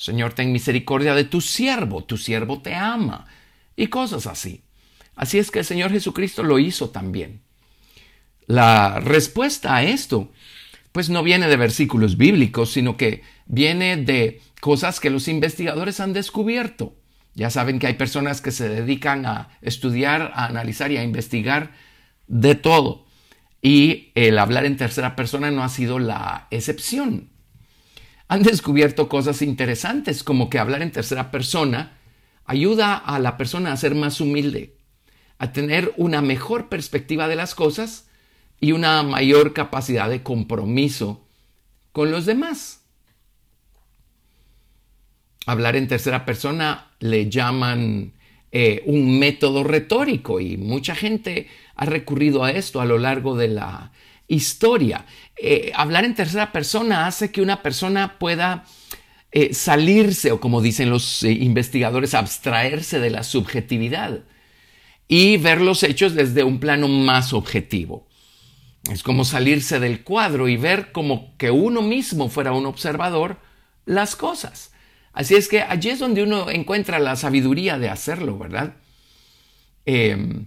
[0.01, 3.27] Señor, ten misericordia de tu siervo, tu siervo te ama,
[3.75, 4.63] y cosas así.
[5.15, 7.41] Así es que el Señor Jesucristo lo hizo también.
[8.47, 10.31] La respuesta a esto,
[10.91, 16.13] pues no viene de versículos bíblicos, sino que viene de cosas que los investigadores han
[16.13, 16.95] descubierto.
[17.35, 21.73] Ya saben que hay personas que se dedican a estudiar, a analizar y a investigar
[22.25, 23.05] de todo.
[23.61, 27.30] Y el hablar en tercera persona no ha sido la excepción
[28.31, 31.97] han descubierto cosas interesantes, como que hablar en tercera persona
[32.45, 34.77] ayuda a la persona a ser más humilde,
[35.37, 38.07] a tener una mejor perspectiva de las cosas
[38.61, 41.27] y una mayor capacidad de compromiso
[41.91, 42.85] con los demás.
[45.45, 48.13] Hablar en tercera persona le llaman
[48.53, 53.49] eh, un método retórico y mucha gente ha recurrido a esto a lo largo de
[53.49, 53.91] la
[54.33, 55.05] historia.
[55.37, 58.65] Eh, hablar en tercera persona hace que una persona pueda
[59.31, 64.23] eh, salirse, o como dicen los eh, investigadores, abstraerse de la subjetividad
[65.07, 68.07] y ver los hechos desde un plano más objetivo.
[68.91, 73.37] Es como salirse del cuadro y ver como que uno mismo fuera un observador
[73.85, 74.71] las cosas.
[75.13, 78.75] Así es que allí es donde uno encuentra la sabiduría de hacerlo, ¿verdad?
[79.85, 80.45] Eh,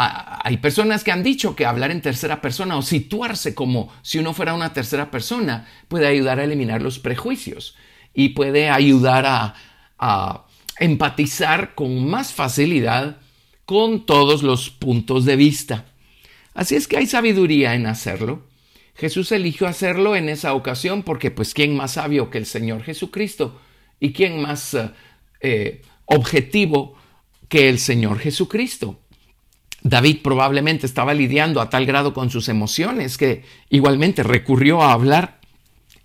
[0.00, 4.32] hay personas que han dicho que hablar en tercera persona o situarse como si uno
[4.32, 7.74] fuera una tercera persona puede ayudar a eliminar los prejuicios
[8.14, 9.54] y puede ayudar a,
[9.98, 10.44] a
[10.78, 13.16] empatizar con más facilidad
[13.64, 15.86] con todos los puntos de vista.
[16.54, 18.46] Así es que hay sabiduría en hacerlo.
[18.94, 23.60] Jesús eligió hacerlo en esa ocasión porque pues quién más sabio que el Señor Jesucristo
[23.98, 24.90] y quién más eh,
[25.40, 26.96] eh, objetivo
[27.48, 29.00] que el Señor Jesucristo.
[29.82, 35.38] David probablemente estaba lidiando a tal grado con sus emociones que igualmente recurrió a hablar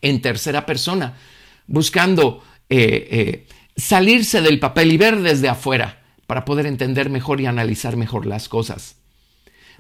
[0.02, 1.18] en tercera persona,
[1.66, 7.46] buscando eh, eh, salirse del papel y ver desde afuera para poder entender mejor y
[7.46, 8.98] analizar mejor las cosas.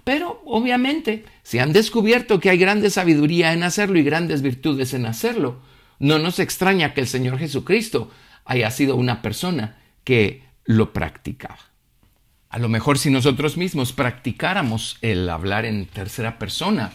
[0.03, 5.05] Pero obviamente, si han descubierto que hay grande sabiduría en hacerlo y grandes virtudes en
[5.05, 5.61] hacerlo,
[5.99, 8.11] no nos extraña que el Señor Jesucristo
[8.43, 11.72] haya sido una persona que lo practicaba.
[12.53, 16.93] A lo mejor si nosotros mismos practicáramos el hablar en tercera persona,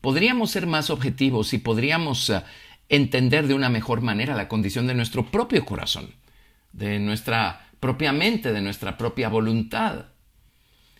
[0.00, 2.42] podríamos ser más objetivos y podríamos eh,
[2.88, 6.10] entender de una mejor manera la condición de nuestro propio corazón,
[6.72, 10.06] de nuestra propia mente, de nuestra propia voluntad.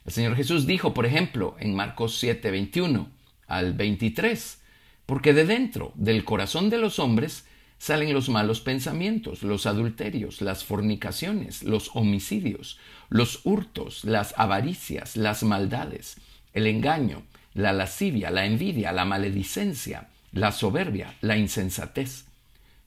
[0.04, 3.10] El Señor Jesús dijo, por ejemplo, en Marcos 7, 21
[3.48, 4.62] al 23,
[5.04, 7.44] porque de dentro del corazón de los hombres
[7.78, 12.78] salen los malos pensamientos, los adulterios, las fornicaciones, los homicidios,
[13.08, 16.16] los hurtos, las avaricias, las maldades,
[16.52, 17.22] el engaño,
[17.54, 22.24] la lascivia, la envidia, la maledicencia, la soberbia, la insensatez.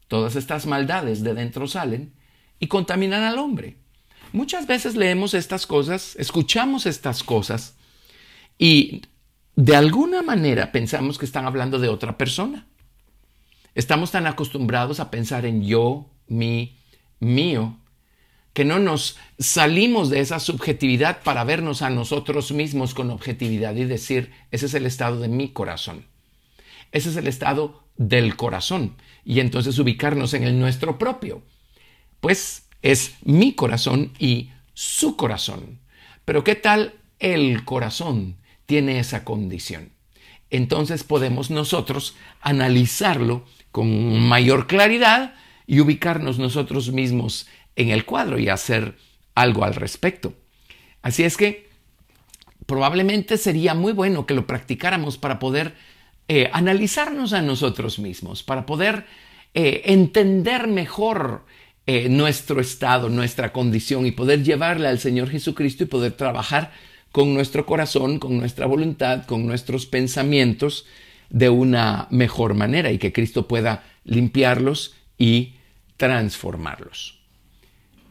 [0.07, 2.13] Todas estas maldades de dentro salen
[2.59, 3.77] y contaminan al hombre.
[4.31, 7.75] Muchas veces leemos estas cosas, escuchamos estas cosas
[8.57, 9.01] y
[9.55, 12.67] de alguna manera pensamos que están hablando de otra persona.
[13.79, 16.75] Estamos tan acostumbrados a pensar en yo, mi,
[17.21, 17.77] mío,
[18.51, 23.85] que no nos salimos de esa subjetividad para vernos a nosotros mismos con objetividad y
[23.85, 26.07] decir, ese es el estado de mi corazón.
[26.91, 28.97] Ese es el estado del corazón.
[29.23, 31.41] Y entonces ubicarnos en el nuestro propio.
[32.19, 35.79] Pues es mi corazón y su corazón.
[36.25, 39.93] Pero ¿qué tal el corazón tiene esa condición?
[40.49, 45.35] Entonces podemos nosotros analizarlo con mayor claridad
[45.67, 48.97] y ubicarnos nosotros mismos en el cuadro y hacer
[49.35, 50.33] algo al respecto.
[51.01, 51.69] Así es que
[52.65, 55.75] probablemente sería muy bueno que lo practicáramos para poder
[56.27, 59.05] eh, analizarnos a nosotros mismos, para poder
[59.53, 61.45] eh, entender mejor
[61.87, 66.71] eh, nuestro estado, nuestra condición y poder llevarla al Señor Jesucristo y poder trabajar
[67.11, 70.85] con nuestro corazón, con nuestra voluntad, con nuestros pensamientos
[71.29, 75.55] de una mejor manera y que Cristo pueda limpiarlos y
[75.97, 77.19] transformarlos.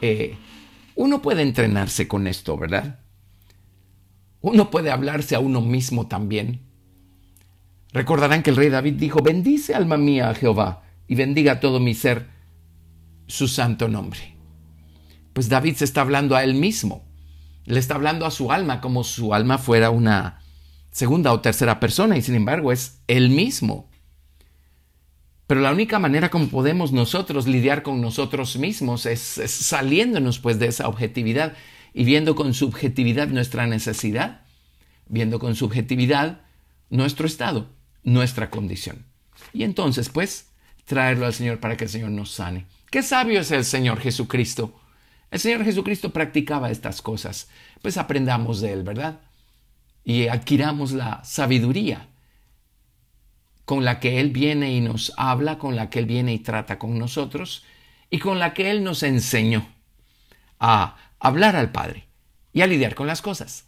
[0.00, 0.36] Eh,
[0.94, 3.00] uno puede entrenarse con esto, ¿verdad?
[4.40, 6.60] Uno puede hablarse a uno mismo también.
[7.92, 11.94] Recordarán que el rey David dijo, bendice alma mía a Jehová y bendiga todo mi
[11.94, 12.26] ser
[13.26, 14.34] su santo nombre.
[15.32, 17.04] Pues David se está hablando a él mismo,
[17.68, 20.40] le está hablando a su alma como su alma fuera una
[20.90, 23.90] segunda o tercera persona y sin embargo es él mismo.
[25.46, 30.66] Pero la única manera como podemos nosotros lidiar con nosotros mismos es, saliéndonos pues de
[30.66, 31.54] esa objetividad
[31.92, 34.42] y viendo con subjetividad nuestra necesidad,
[35.06, 36.40] viendo con subjetividad
[36.88, 37.68] nuestro estado,
[38.02, 39.04] nuestra condición.
[39.52, 40.48] Y entonces pues
[40.86, 42.64] traerlo al Señor para que el Señor nos sane.
[42.90, 44.74] Qué sabio es el Señor Jesucristo.
[45.30, 47.48] El Señor Jesucristo practicaba estas cosas.
[47.82, 49.20] Pues aprendamos de Él, ¿verdad?
[50.04, 52.08] Y adquiramos la sabiduría
[53.64, 56.78] con la que Él viene y nos habla, con la que Él viene y trata
[56.78, 57.64] con nosotros,
[58.08, 59.68] y con la que Él nos enseñó
[60.58, 62.08] a hablar al Padre
[62.54, 63.67] y a lidiar con las cosas.